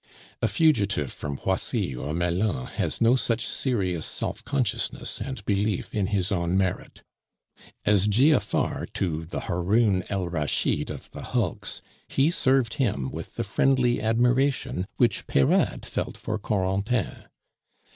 [0.41, 6.07] A fugitive from Poissy or Melun has no such serious self consciousness and belief in
[6.07, 7.03] his own merit.
[7.85, 13.43] As Giafar to the Haroun el Rasheed of the hulks, he served him with the
[13.43, 17.27] friendly admiration which Peyrade felt for Corentin.